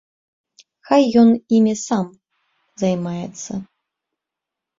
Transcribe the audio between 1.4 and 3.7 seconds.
імі займаецца.